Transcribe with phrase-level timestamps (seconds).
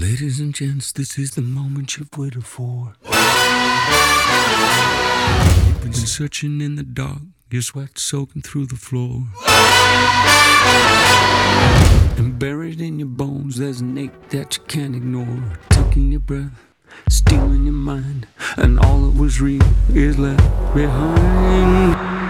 [0.00, 2.94] Ladies and gents, this is the moment you've waited for.
[5.66, 7.18] You've been searching in the dark,
[7.50, 9.24] your sweat soaking through the floor.
[12.16, 15.58] And buried in your bones, there's an ache that you can't ignore.
[15.68, 16.64] Taking your breath,
[17.10, 18.26] stealing your mind,
[18.56, 19.60] and all that was real
[19.90, 22.29] is left behind.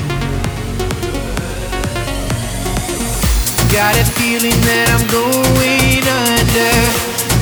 [3.71, 6.75] Got a feeling that I'm going under,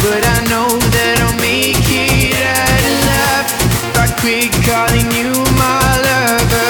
[0.06, 3.50] but I know that I'll make it out alive
[3.90, 6.70] if I quit calling you my lover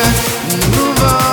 [0.56, 1.29] and move on.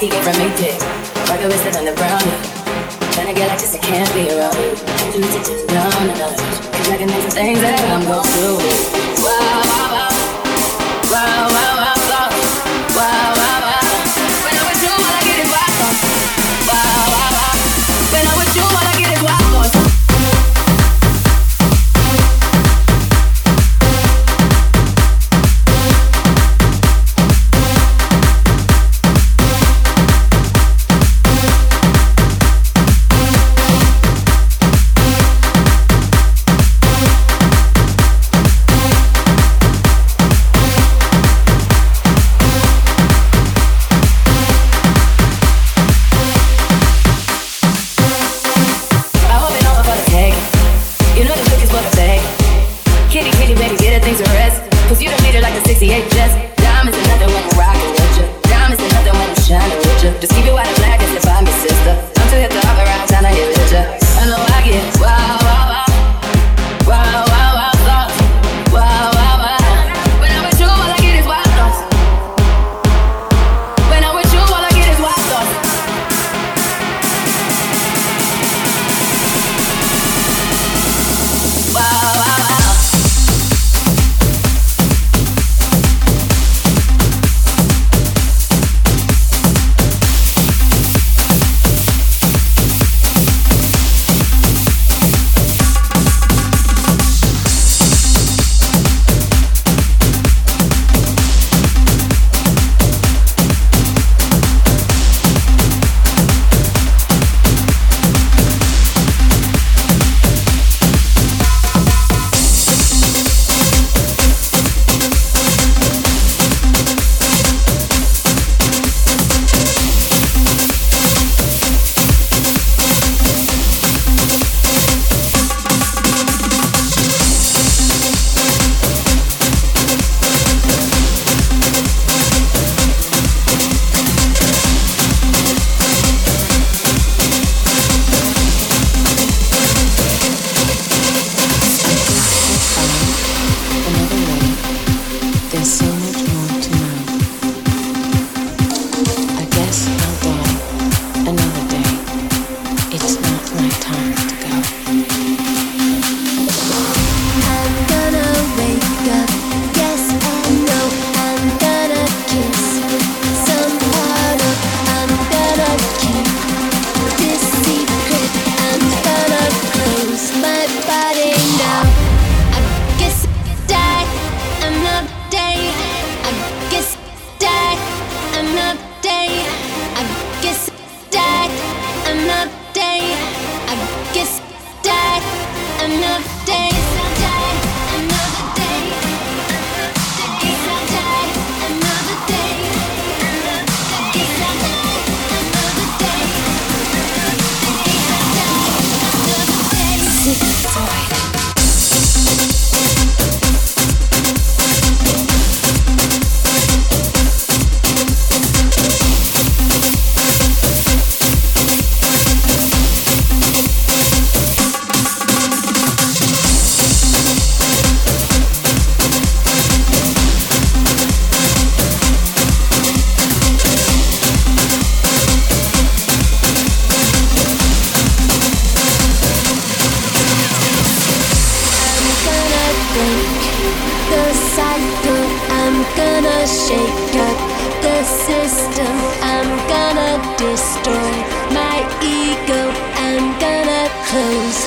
[0.00, 1.19] the Ever Made It.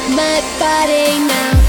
[0.10, 1.62] My body now.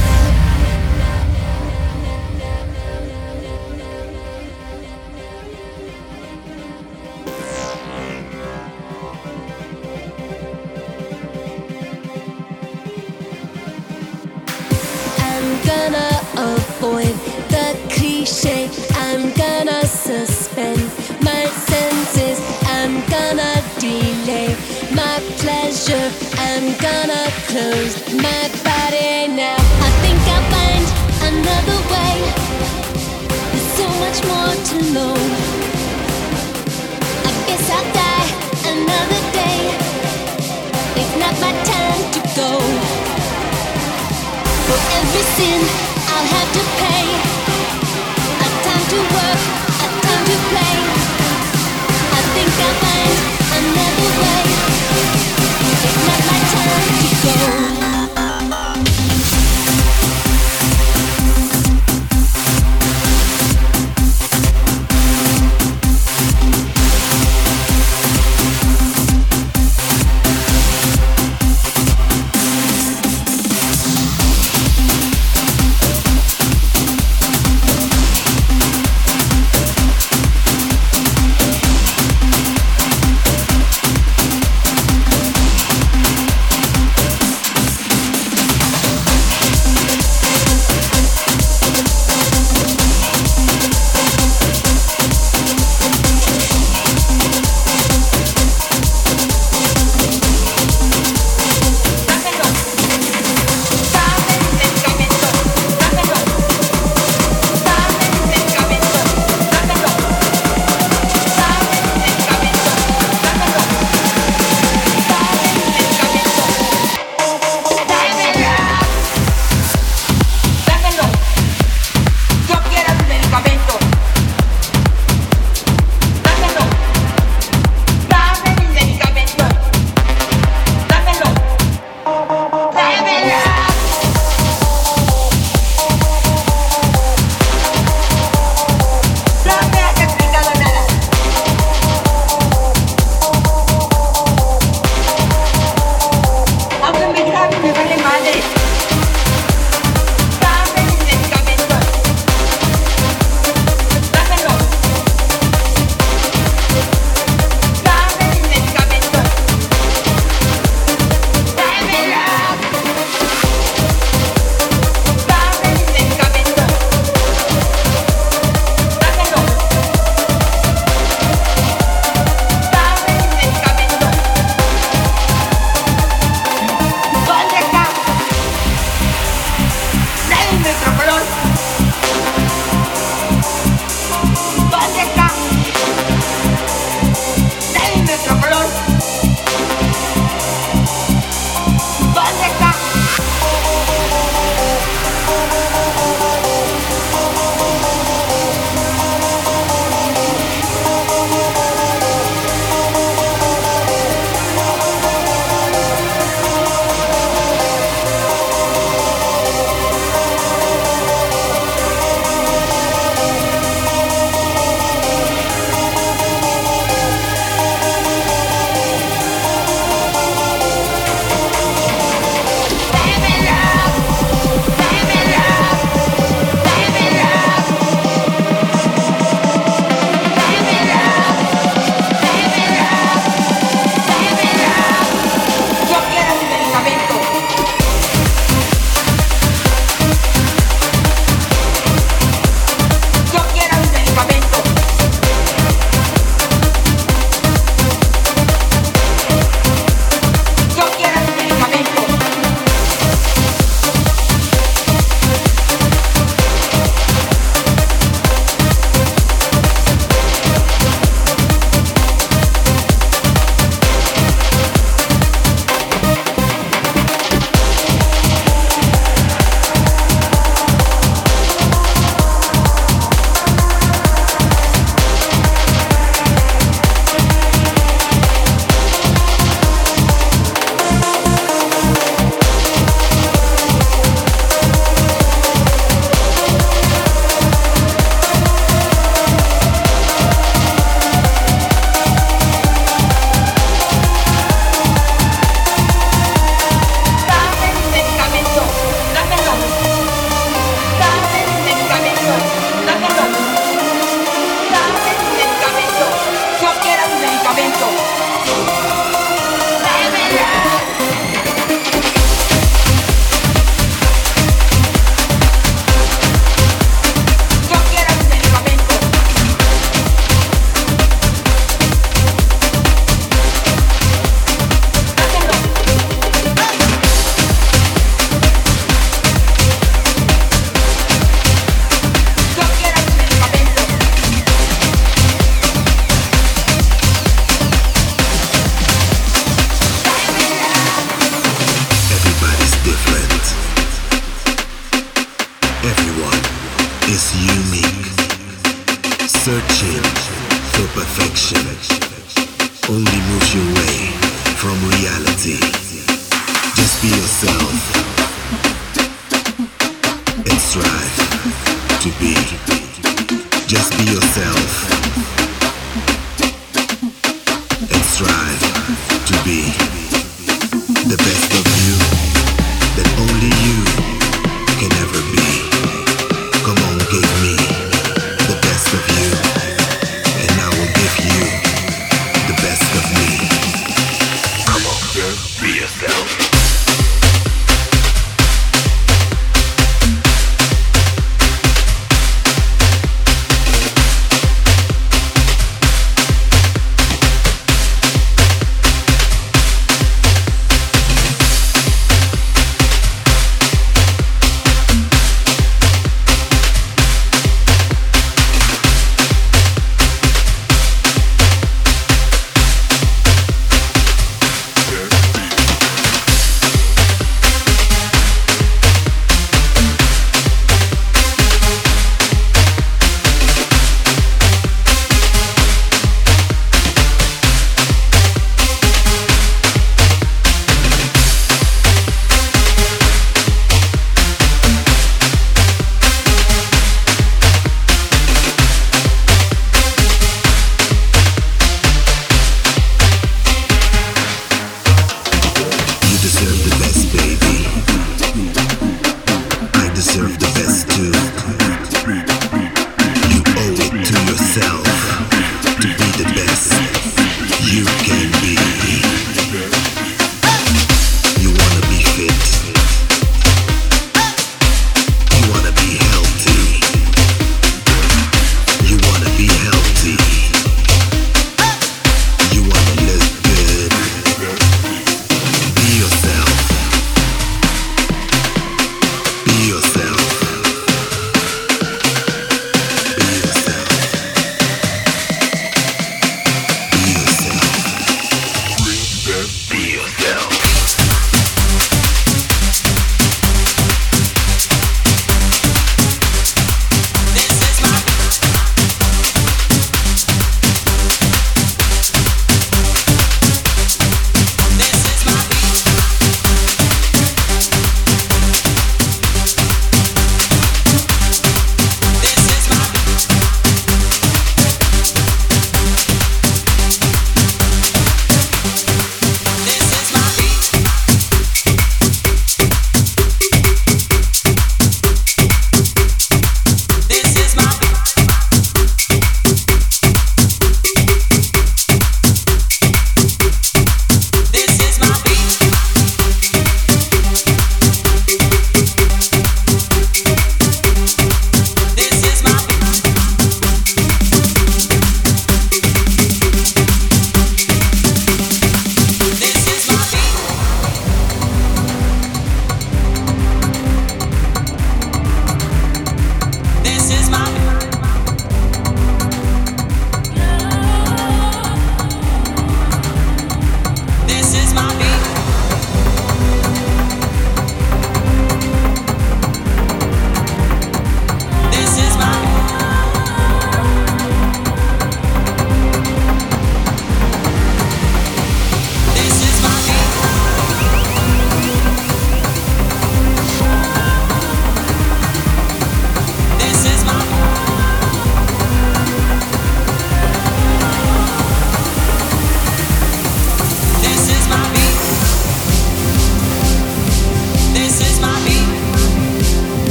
[45.46, 46.83] I'll have to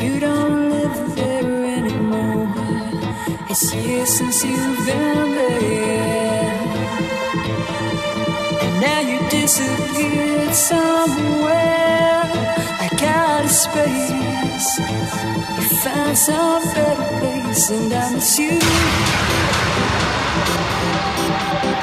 [0.00, 2.48] you don't live there anymore.
[3.48, 6.52] It's years since you've been there,
[8.62, 12.24] and now you disappeared somewhere.
[12.84, 14.78] I got a space.
[15.58, 18.58] You found some better place, and I miss you.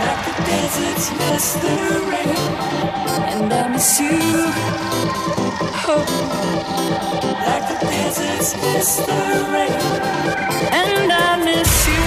[0.05, 1.76] Like the deserts miss the
[2.12, 2.53] rain,
[3.34, 4.70] and I miss you.
[5.94, 5.98] Oh,
[7.46, 9.22] like the deserts miss the
[9.52, 9.76] rain,
[10.72, 12.06] and I miss you.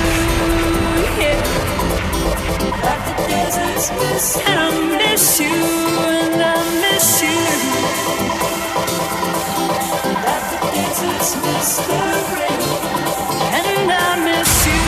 [1.20, 1.41] Yeah,
[2.80, 7.41] like the deserts miss, and I miss you, and I miss you.
[10.24, 11.32] Like the deserts
[12.41, 12.62] rain,
[13.53, 14.85] and I miss you.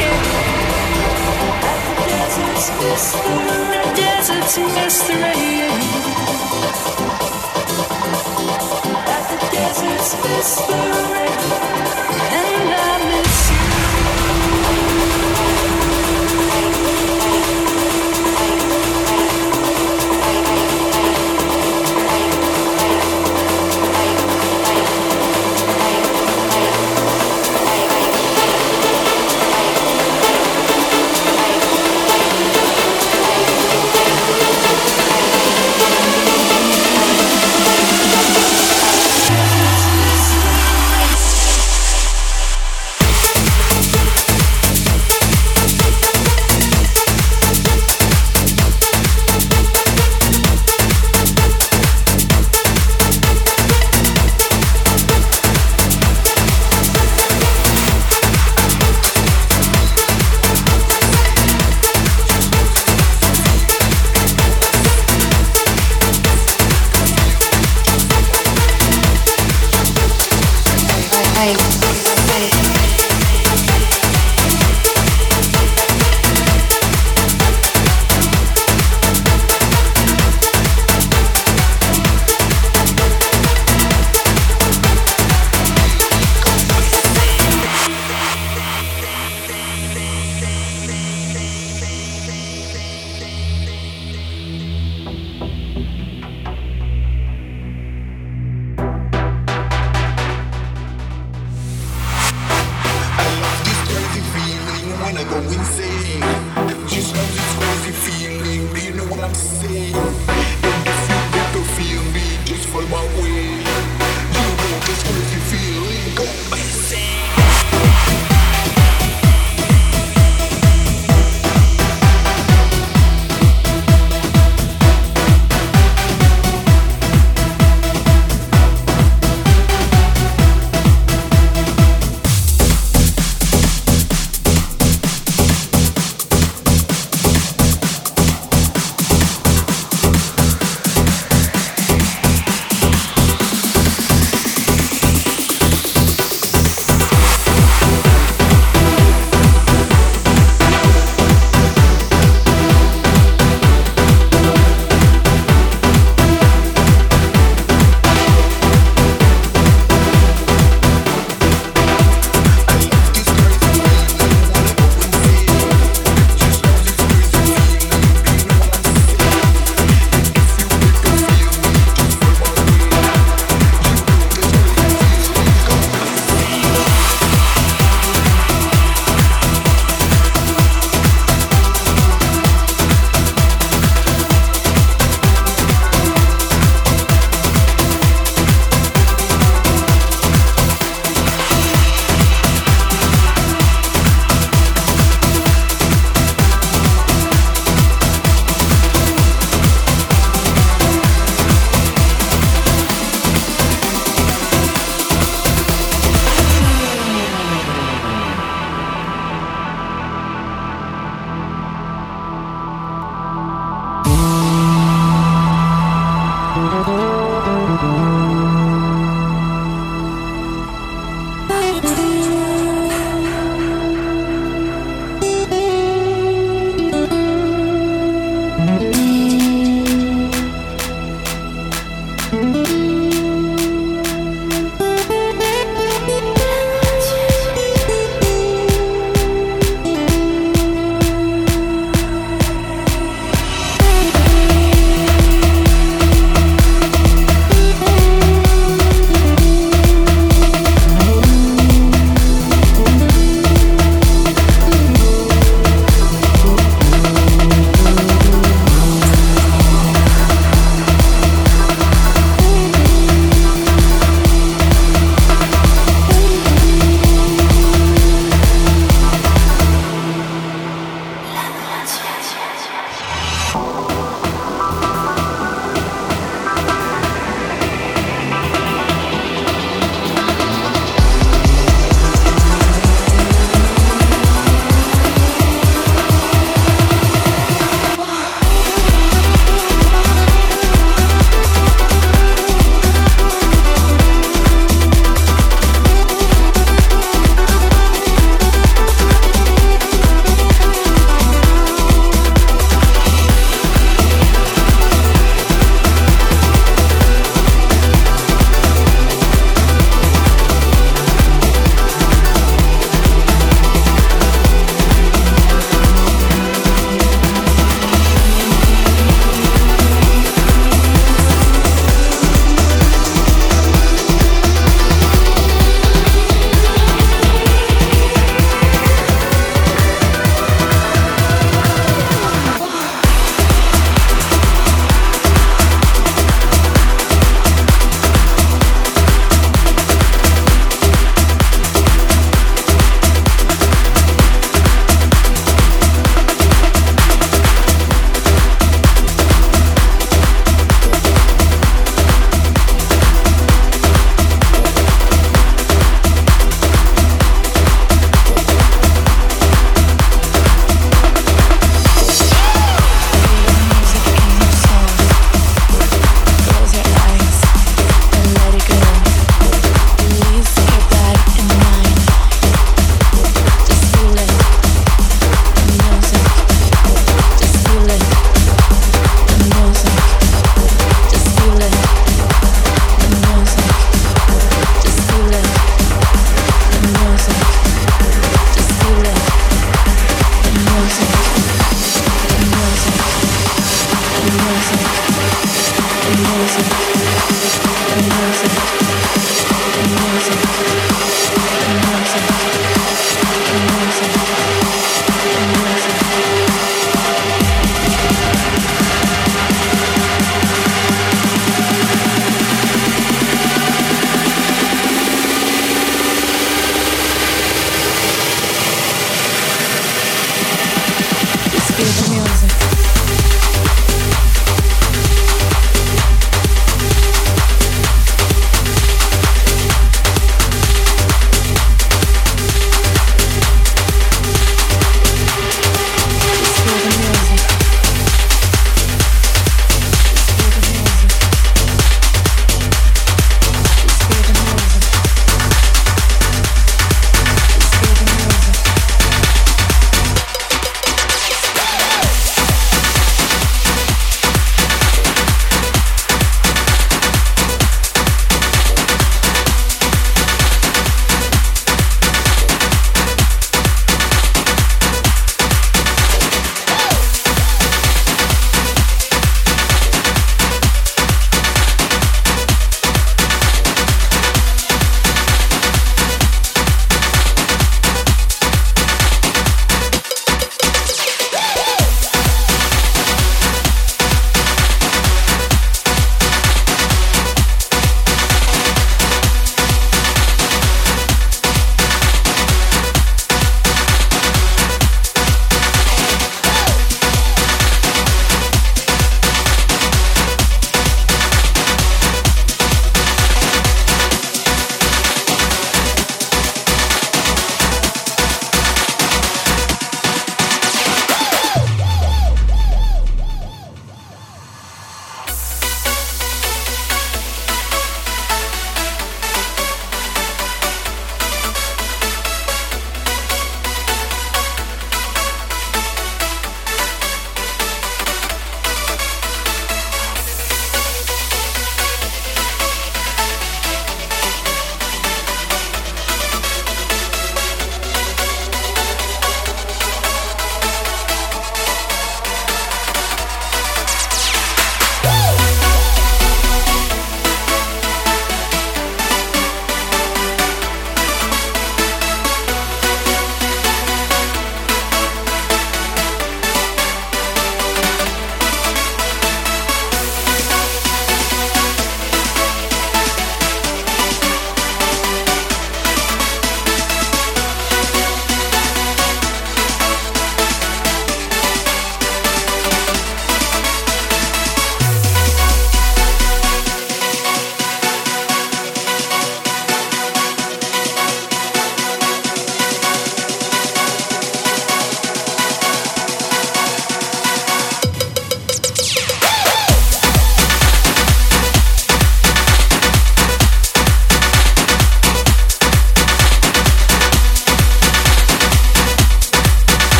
[0.00, 0.16] Yeah.
[1.60, 3.56] Miss the deserts miss the.
[3.96, 4.46] Deserts
[9.56, 11.30] the rain,
[12.30, 12.95] and I